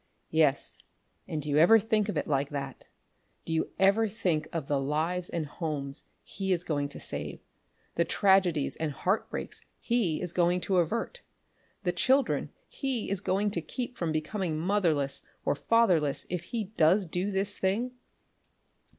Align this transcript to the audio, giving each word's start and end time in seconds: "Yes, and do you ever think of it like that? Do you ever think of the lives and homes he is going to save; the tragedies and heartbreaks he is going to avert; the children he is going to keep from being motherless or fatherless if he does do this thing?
"Yes, 0.31 0.79
and 1.27 1.43
do 1.43 1.47
you 1.47 1.57
ever 1.59 1.77
think 1.77 2.09
of 2.09 2.17
it 2.17 2.25
like 2.27 2.49
that? 2.49 2.87
Do 3.45 3.53
you 3.53 3.69
ever 3.77 4.07
think 4.07 4.47
of 4.51 4.65
the 4.67 4.79
lives 4.79 5.29
and 5.29 5.45
homes 5.45 6.05
he 6.23 6.51
is 6.51 6.63
going 6.63 6.89
to 6.89 6.99
save; 6.99 7.39
the 7.93 8.03
tragedies 8.03 8.75
and 8.75 8.93
heartbreaks 8.93 9.61
he 9.79 10.19
is 10.19 10.33
going 10.33 10.59
to 10.61 10.77
avert; 10.77 11.21
the 11.83 11.91
children 11.91 12.49
he 12.67 13.11
is 13.11 13.21
going 13.21 13.51
to 13.51 13.61
keep 13.61 13.95
from 13.95 14.11
being 14.11 14.57
motherless 14.59 15.21
or 15.45 15.53
fatherless 15.53 16.25
if 16.31 16.45
he 16.45 16.63
does 16.63 17.05
do 17.05 17.29
this 17.29 17.55
thing? 17.59 17.91